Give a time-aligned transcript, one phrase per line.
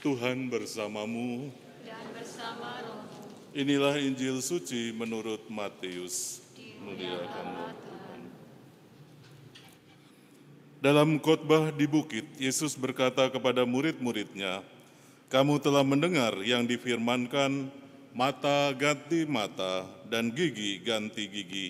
[0.00, 1.52] Tuhan bersamamu.
[1.84, 3.28] dan bersama rohmu.
[3.52, 6.40] Inilah Injil suci menurut Matius.
[6.80, 8.20] Muliakanmu Tuhan.
[10.80, 14.64] Dalam khotbah di bukit, Yesus berkata kepada murid-muridnya,
[15.28, 17.68] "Kamu telah mendengar yang difirmankan,
[18.10, 21.68] mata ganti mata dan gigi ganti gigi.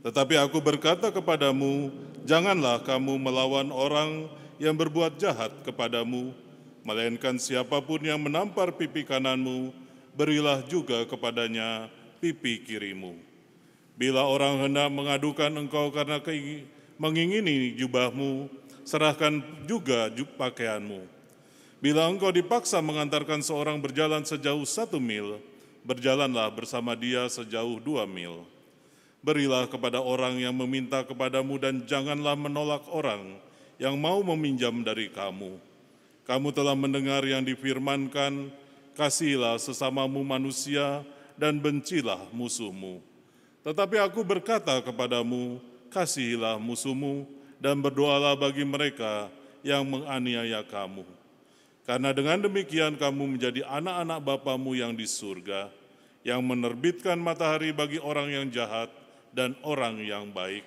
[0.00, 1.92] Tetapi aku berkata kepadamu,
[2.24, 6.32] janganlah kamu melawan orang yang berbuat jahat kepadamu,
[6.82, 9.72] melainkan siapa pun yang menampar pipi kananmu,
[10.16, 11.88] berilah juga kepadanya
[12.20, 13.16] pipi kirimu.
[14.00, 16.20] Bila orang hendak mengadukan engkau karena
[16.96, 18.48] mengingini jubahmu,
[18.84, 21.04] serahkan juga ju- pakaianmu.
[21.80, 25.40] Bila engkau dipaksa mengantarkan seorang berjalan sejauh satu mil,
[25.84, 28.44] berjalanlah bersama dia sejauh dua mil.
[29.20, 33.36] Berilah kepada orang yang meminta kepadamu dan janganlah menolak orang
[33.76, 35.60] yang mau meminjam dari kamu.
[36.30, 38.54] Kamu telah mendengar yang difirmankan,
[38.94, 41.02] kasihilah sesamamu manusia
[41.34, 43.02] dan bencilah musuhmu.
[43.66, 45.58] Tetapi aku berkata kepadamu,
[45.90, 47.26] kasihilah musuhmu
[47.58, 49.26] dan berdoalah bagi mereka
[49.66, 51.02] yang menganiaya kamu.
[51.82, 55.66] Karena dengan demikian kamu menjadi anak-anak Bapamu yang di surga,
[56.22, 58.86] yang menerbitkan matahari bagi orang yang jahat
[59.34, 60.62] dan orang yang baik,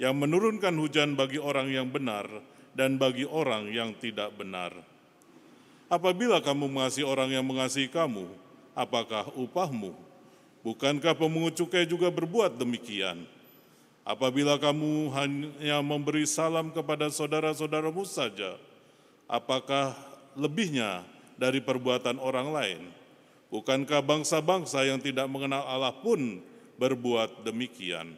[0.00, 2.24] yang menurunkan hujan bagi orang yang benar
[2.72, 4.91] dan bagi orang yang tidak benar.
[5.92, 8.24] Apabila kamu mengasihi orang yang mengasihi kamu,
[8.72, 9.92] apakah upahmu?
[10.64, 13.28] Bukankah pemungut cukai juga berbuat demikian?
[14.00, 18.56] Apabila kamu hanya memberi salam kepada saudara-saudaramu saja,
[19.28, 19.92] apakah
[20.32, 21.04] lebihnya
[21.36, 22.80] dari perbuatan orang lain?
[23.52, 26.40] Bukankah bangsa-bangsa yang tidak mengenal Allah pun
[26.80, 28.16] berbuat demikian?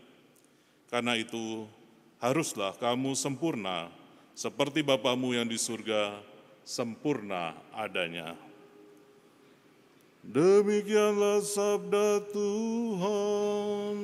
[0.86, 1.66] Karena itu,
[2.22, 3.90] haruslah kamu sempurna,
[4.30, 6.33] seperti Bapamu yang di surga
[6.64, 8.32] sempurna adanya.
[10.24, 13.96] Demikianlah sabda Tuhan.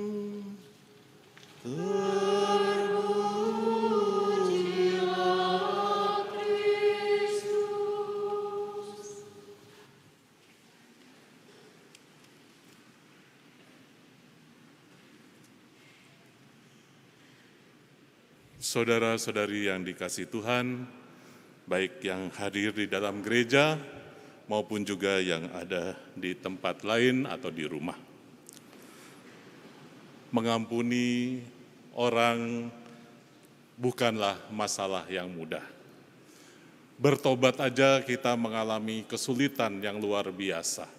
[18.60, 20.86] Saudara-saudari yang dikasih Tuhan,
[21.70, 23.78] baik yang hadir di dalam gereja
[24.50, 27.94] maupun juga yang ada di tempat lain atau di rumah.
[30.34, 31.38] Mengampuni
[31.94, 32.66] orang
[33.78, 35.62] bukanlah masalah yang mudah.
[36.98, 40.90] Bertobat aja kita mengalami kesulitan yang luar biasa.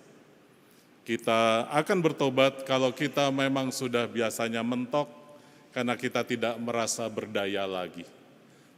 [1.04, 5.12] Kita akan bertobat kalau kita memang sudah biasanya mentok
[5.76, 8.21] karena kita tidak merasa berdaya lagi.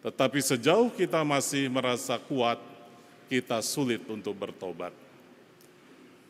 [0.04, 2.60] Tetapi sejauh kita masih merasa kuat,
[3.32, 4.92] kita sulit untuk bertobat.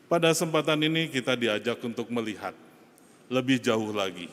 [0.06, 2.54] Pada kesempatan ini kita diajak untuk melihat
[3.26, 4.30] lebih jauh lagi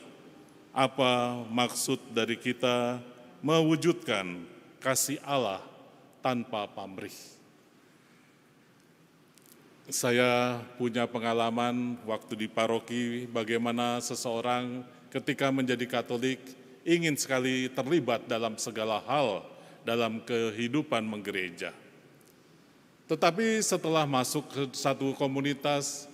[0.72, 3.00] apa maksud dari kita
[3.44, 4.40] mewujudkan
[4.80, 5.60] kasih Allah
[6.24, 7.14] tanpa pamrih.
[9.92, 16.40] Saya punya pengalaman waktu di paroki bagaimana seseorang ketika menjadi Katolik
[16.86, 19.46] ingin sekali terlibat dalam segala hal
[19.82, 21.74] dalam kehidupan menggereja.
[23.10, 26.08] Tetapi setelah masuk ke satu komunitas,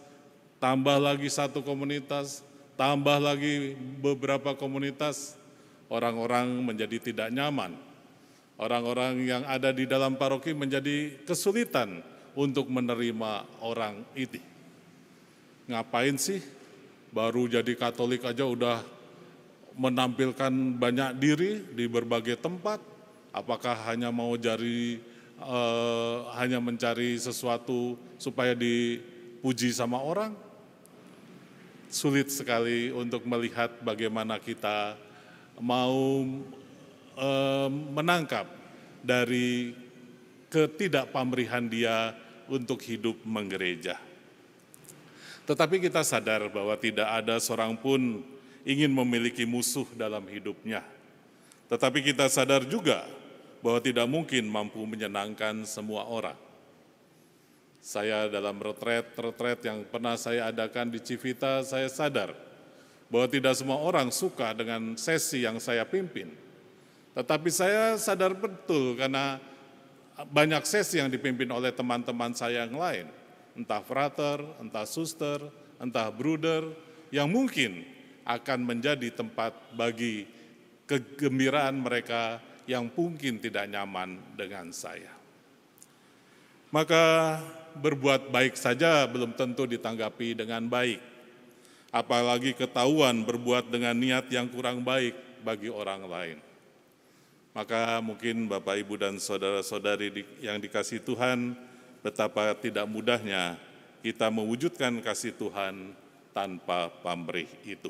[0.58, 2.42] tambah lagi satu komunitas,
[2.74, 5.38] tambah lagi beberapa komunitas,
[5.94, 7.78] orang-orang menjadi tidak nyaman.
[8.58, 12.02] Orang-orang yang ada di dalam paroki menjadi kesulitan
[12.34, 14.42] untuk menerima orang itu.
[15.70, 16.42] Ngapain sih?
[17.14, 18.82] Baru jadi Katolik aja udah
[19.78, 20.52] menampilkan
[20.82, 22.82] banyak diri di berbagai tempat.
[23.30, 24.98] Apakah hanya mau cari
[25.38, 30.34] eh, hanya mencari sesuatu supaya dipuji sama orang?
[31.88, 34.98] Sulit sekali untuk melihat bagaimana kita
[35.62, 36.26] mau
[37.14, 38.50] eh, menangkap
[39.06, 39.78] dari
[40.50, 42.18] ketidakpamrihan dia
[42.50, 44.00] untuk hidup menggereja.
[45.48, 48.20] Tetapi kita sadar bahwa tidak ada seorang pun
[48.68, 50.84] ingin memiliki musuh dalam hidupnya.
[51.72, 53.08] Tetapi kita sadar juga
[53.64, 56.36] bahwa tidak mungkin mampu menyenangkan semua orang.
[57.80, 62.36] Saya dalam retret-retret yang pernah saya adakan di Civita, saya sadar
[63.08, 66.28] bahwa tidak semua orang suka dengan sesi yang saya pimpin.
[67.16, 69.40] Tetapi saya sadar betul karena
[70.28, 73.08] banyak sesi yang dipimpin oleh teman-teman saya yang lain.
[73.56, 75.40] Entah frater, entah suster,
[75.80, 76.68] entah bruder,
[77.10, 77.97] yang mungkin
[78.28, 80.28] akan menjadi tempat bagi
[80.84, 85.16] kegembiraan mereka yang mungkin tidak nyaman dengan saya.
[86.68, 87.40] Maka
[87.80, 91.00] berbuat baik saja belum tentu ditanggapi dengan baik.
[91.88, 95.16] Apalagi ketahuan berbuat dengan niat yang kurang baik
[95.48, 96.38] bagi orang lain.
[97.56, 100.12] Maka mungkin Bapak, Ibu, dan saudara-saudari
[100.44, 101.56] yang dikasih Tuhan,
[102.04, 103.58] betapa tidak mudahnya
[104.06, 105.96] kita mewujudkan kasih Tuhan
[106.36, 107.90] tanpa pamrih itu.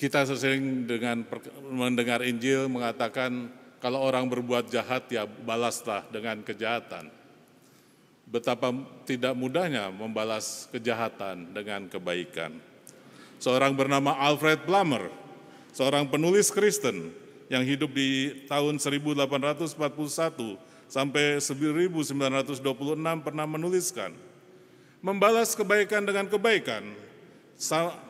[0.00, 1.28] Kita sering dengan
[1.68, 3.52] mendengar Injil mengatakan
[3.84, 7.12] kalau orang berbuat jahat ya balaslah dengan kejahatan.
[8.24, 8.72] Betapa
[9.04, 12.56] tidak mudahnya membalas kejahatan dengan kebaikan.
[13.44, 15.12] Seorang bernama Alfred Plummer,
[15.76, 17.12] seorang penulis Kristen
[17.52, 19.76] yang hidup di tahun 1841
[20.88, 22.56] sampai 1926
[23.20, 24.16] pernah menuliskan,
[25.04, 27.09] membalas kebaikan dengan kebaikan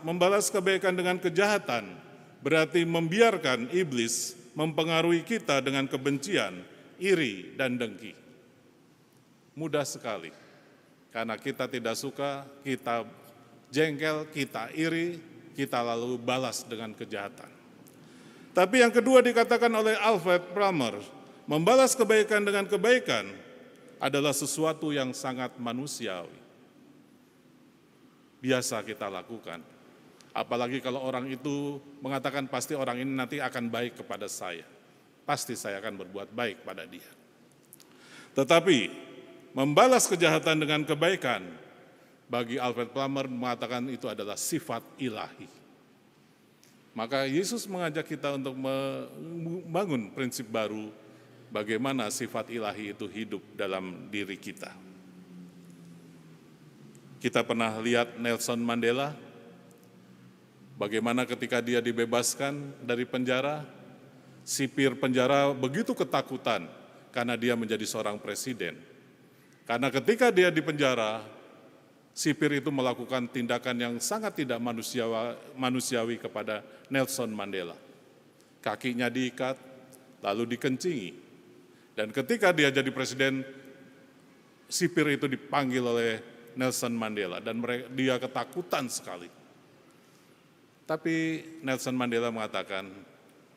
[0.06, 1.91] membalas kebaikan dengan kejahatan
[2.38, 6.62] berarti membiarkan iblis mempengaruhi kita dengan kebencian,
[7.02, 8.14] iri, dan dengki.
[9.58, 10.31] Mudah sekali,
[11.11, 13.06] karena kita tidak suka, kita
[13.75, 15.19] jengkel, kita iri,
[15.55, 17.50] kita lalu balas dengan kejahatan.
[18.50, 20.99] Tapi yang kedua dikatakan oleh Alfred Plummer,
[21.47, 23.31] membalas kebaikan dengan kebaikan
[24.02, 26.39] adalah sesuatu yang sangat manusiawi
[28.40, 29.60] biasa kita lakukan.
[30.32, 34.64] Apalagi kalau orang itu mengatakan pasti orang ini nanti akan baik kepada saya.
[35.28, 37.06] Pasti saya akan berbuat baik pada dia.
[38.34, 38.90] Tetapi
[39.52, 41.44] membalas kejahatan dengan kebaikan
[42.31, 45.50] bagi Alfred Plummer mengatakan itu adalah sifat ilahi.
[46.94, 50.90] Maka Yesus mengajak kita untuk membangun prinsip baru
[51.50, 54.89] bagaimana sifat ilahi itu hidup dalam diri kita.
[57.20, 59.12] Kita pernah lihat Nelson Mandela,
[60.81, 63.61] bagaimana ketika dia dibebaskan dari penjara,
[64.40, 66.64] sipir penjara begitu ketakutan
[67.12, 68.81] karena dia menjadi seorang presiden.
[69.69, 71.20] Karena ketika dia di penjara,
[72.17, 77.76] sipir itu melakukan tindakan yang sangat tidak manusiawi, manusiawi kepada Nelson Mandela.
[78.64, 79.61] Kakinya diikat,
[80.25, 81.11] lalu dikencingi.
[81.93, 83.44] Dan ketika dia jadi presiden,
[84.73, 89.29] sipir itu dipanggil oleh Nelson Mandela dan mereka, dia ketakutan sekali.
[90.88, 92.91] Tapi Nelson Mandela mengatakan,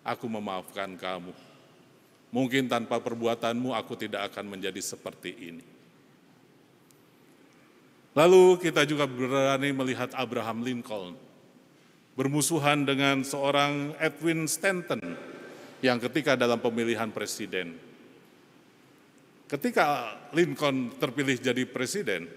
[0.05, 1.33] aku memaafkan kamu.
[2.33, 5.65] Mungkin tanpa perbuatanmu aku tidak akan menjadi seperti ini.
[8.13, 11.17] Lalu kita juga berani melihat Abraham Lincoln
[12.13, 15.01] bermusuhan dengan seorang Edwin Stanton
[15.81, 17.73] yang ketika dalam pemilihan presiden.
[19.49, 22.29] Ketika Lincoln terpilih jadi presiden,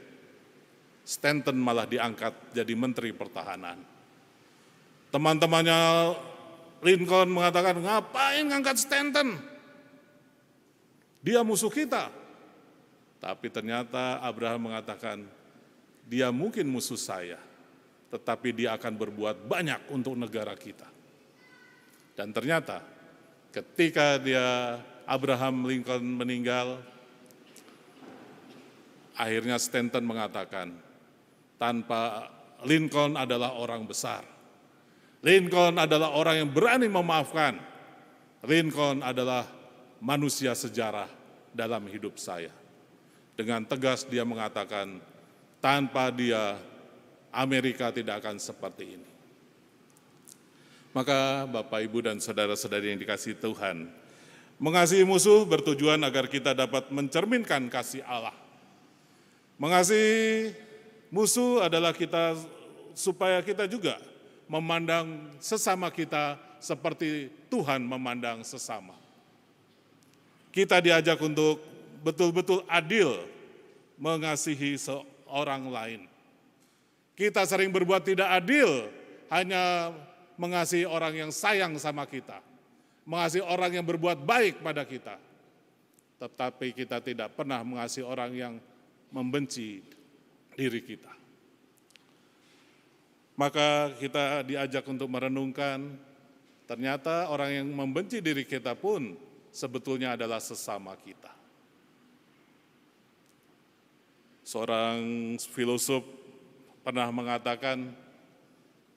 [1.06, 3.78] Stanton malah diangkat jadi menteri pertahanan.
[5.14, 5.78] Teman-temannya
[6.82, 9.38] Lincoln mengatakan, ngapain ngangkat Stanton?
[11.22, 12.10] Dia musuh kita.
[13.22, 15.22] Tapi ternyata Abraham mengatakan,
[16.10, 17.38] dia mungkin musuh saya,
[18.10, 20.90] tetapi dia akan berbuat banyak untuk negara kita.
[22.18, 22.82] Dan ternyata
[23.54, 26.82] ketika dia Abraham Lincoln meninggal,
[29.14, 30.85] akhirnya Stanton mengatakan,
[31.56, 32.32] tanpa
[32.64, 34.24] Lincoln adalah orang besar.
[35.24, 37.58] Lincoln adalah orang yang berani memaafkan.
[38.46, 39.48] Lincoln adalah
[39.98, 41.08] manusia sejarah
[41.50, 42.52] dalam hidup saya.
[43.36, 45.00] Dengan tegas dia mengatakan,
[45.60, 46.56] tanpa dia
[47.34, 49.08] Amerika tidak akan seperti ini.
[50.96, 53.92] Maka Bapak, Ibu, dan saudara-saudari yang dikasih Tuhan,
[54.56, 58.32] mengasihi musuh bertujuan agar kita dapat mencerminkan kasih Allah.
[59.60, 60.56] Mengasihi
[61.10, 62.34] Musuh adalah kita
[62.96, 64.00] supaya kita juga
[64.50, 68.96] memandang sesama kita seperti Tuhan memandang sesama.
[70.50, 71.60] Kita diajak untuk
[72.00, 73.22] betul-betul adil
[74.00, 76.00] mengasihi seorang lain.
[77.16, 78.88] Kita sering berbuat tidak adil
[79.32, 79.92] hanya
[80.36, 82.40] mengasihi orang yang sayang sama kita,
[83.08, 85.16] mengasihi orang yang berbuat baik pada kita.
[86.16, 88.54] Tetapi kita tidak pernah mengasihi orang yang
[89.12, 89.84] membenci
[90.56, 91.12] diri kita.
[93.36, 95.92] Maka kita diajak untuk merenungkan,
[96.64, 99.12] ternyata orang yang membenci diri kita pun
[99.52, 101.36] sebetulnya adalah sesama kita.
[104.40, 106.00] Seorang filosof
[106.80, 107.92] pernah mengatakan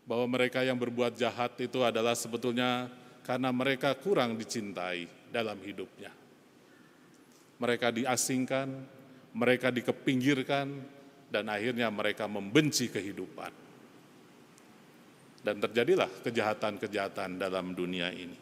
[0.08, 2.88] bahwa mereka yang berbuat jahat itu adalah sebetulnya
[3.28, 6.16] karena mereka kurang dicintai dalam hidupnya.
[7.60, 8.72] Mereka diasingkan,
[9.36, 10.80] mereka dikepinggirkan,
[11.30, 13.54] dan akhirnya mereka membenci kehidupan.
[15.40, 18.36] Dan terjadilah kejahatan-kejahatan dalam dunia ini.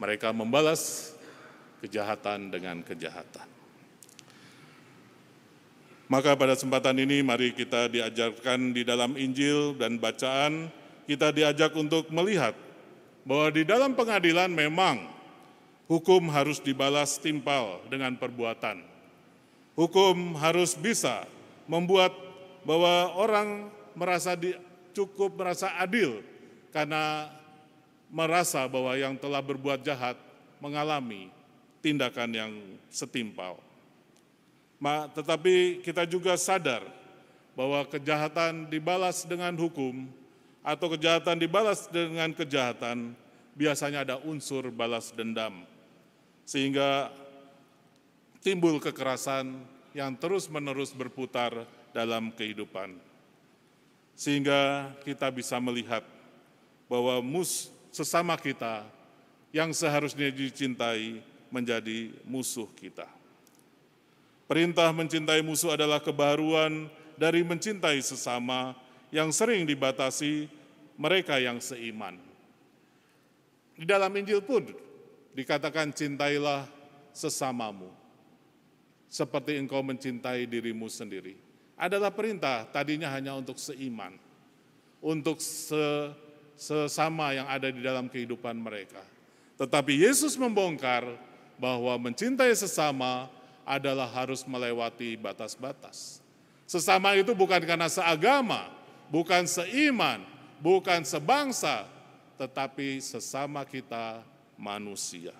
[0.00, 1.12] Mereka membalas
[1.84, 3.44] kejahatan dengan kejahatan.
[6.08, 10.68] Maka pada kesempatan ini mari kita diajarkan di dalam Injil dan bacaan,
[11.08, 12.56] kita diajak untuk melihat
[13.24, 15.08] bahwa di dalam pengadilan memang
[15.88, 18.84] hukum harus dibalas timpal dengan perbuatan.
[19.72, 21.24] Hukum harus bisa
[21.72, 22.12] membuat
[22.68, 24.52] bahwa orang merasa di,
[24.92, 26.20] cukup merasa adil
[26.68, 27.32] karena
[28.12, 30.20] merasa bahwa yang telah berbuat jahat
[30.60, 31.32] mengalami
[31.80, 32.52] tindakan yang
[32.92, 33.56] setimpal.
[34.76, 36.84] Ma, tetapi kita juga sadar
[37.56, 40.04] bahwa kejahatan dibalas dengan hukum
[40.60, 43.16] atau kejahatan dibalas dengan kejahatan
[43.56, 45.64] biasanya ada unsur balas dendam.
[46.44, 47.08] Sehingga
[48.44, 52.96] timbul kekerasan yang terus-menerus berputar dalam kehidupan.
[54.16, 56.04] Sehingga kita bisa melihat
[56.88, 58.84] bahwa mus sesama kita
[59.52, 61.20] yang seharusnya dicintai
[61.52, 63.08] menjadi musuh kita.
[64.48, 68.76] Perintah mencintai musuh adalah kebaruan dari mencintai sesama
[69.12, 70.48] yang sering dibatasi
[70.96, 72.16] mereka yang seiman.
[73.76, 74.64] Di dalam Injil pun
[75.32, 76.68] dikatakan cintailah
[77.16, 78.01] sesamamu
[79.12, 81.36] seperti engkau mencintai dirimu sendiri.
[81.76, 84.16] Adalah perintah tadinya hanya untuk seiman,
[85.04, 86.08] untuk se,
[86.56, 89.04] sesama yang ada di dalam kehidupan mereka.
[89.60, 91.04] Tetapi Yesus membongkar
[91.60, 93.28] bahwa mencintai sesama
[93.68, 96.24] adalah harus melewati batas-batas.
[96.64, 98.72] Sesama itu bukan karena seagama,
[99.12, 100.24] bukan seiman,
[100.56, 101.84] bukan sebangsa,
[102.40, 104.24] tetapi sesama kita
[104.56, 105.36] manusia.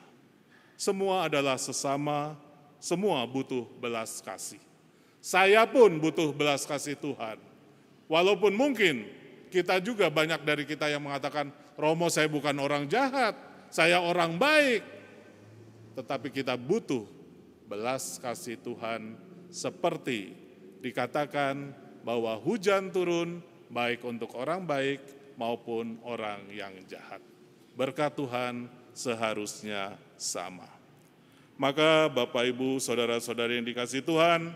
[0.77, 2.37] Semua adalah sesama,
[2.83, 4.59] semua butuh belas kasih.
[5.23, 7.39] Saya pun butuh belas kasih Tuhan.
[8.11, 9.07] Walaupun mungkin
[9.55, 13.39] kita juga banyak dari kita yang mengatakan, Romo saya bukan orang jahat,
[13.71, 14.83] saya orang baik.
[15.95, 17.07] Tetapi kita butuh
[17.71, 19.15] belas kasih Tuhan
[19.47, 20.35] seperti
[20.83, 21.71] dikatakan
[22.03, 24.99] bahwa hujan turun baik untuk orang baik
[25.39, 27.23] maupun orang yang jahat.
[27.79, 30.72] Berkat Tuhan seharusnya sama.
[31.63, 34.51] Maka Bapak Ibu, saudara-saudari yang dikasih Tuhan,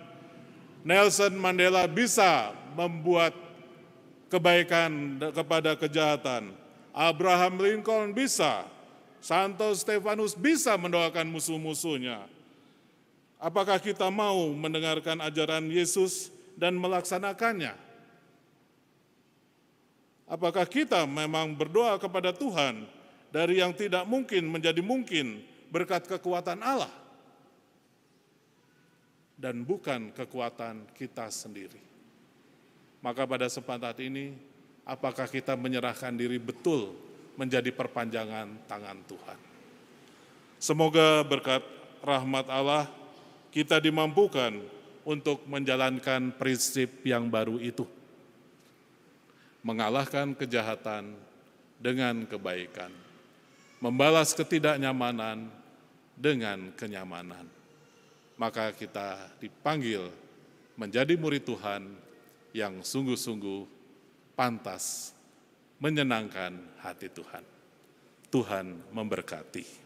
[0.83, 3.31] Nelson Mandela bisa membuat
[4.27, 6.51] kebaikan kepada kejahatan.
[6.91, 8.67] Abraham Lincoln bisa,
[9.23, 12.27] Santo Stefanus bisa mendoakan musuh-musuhnya.
[13.39, 17.79] Apakah kita mau mendengarkan ajaran Yesus dan melaksanakannya?
[20.27, 22.83] Apakah kita memang berdoa kepada Tuhan
[23.31, 26.89] dari yang tidak mungkin menjadi mungkin berkat kekuatan Allah
[29.37, 31.85] dan bukan kekuatan kita sendiri?
[33.05, 34.33] Maka pada kesempatan ini,
[34.89, 36.97] apakah kita menyerahkan diri betul
[37.37, 39.39] menjadi perpanjangan tangan Tuhan?
[40.57, 41.61] Semoga berkat
[42.01, 42.89] rahmat Allah
[43.53, 44.57] kita dimampukan
[45.05, 47.85] untuk menjalankan prinsip yang baru itu.
[49.61, 51.13] Mengalahkan kejahatan
[51.77, 52.89] dengan kebaikan.
[53.77, 55.66] Membalas ketidaknyamanan
[56.17, 57.45] dengan kenyamanan.
[58.41, 60.09] Maka kita dipanggil
[60.77, 61.89] menjadi murid Tuhan
[62.57, 63.69] yang sungguh-sungguh
[64.37, 65.13] pantas
[65.81, 67.45] menyenangkan hati Tuhan.
[68.33, 69.86] Tuhan memberkati.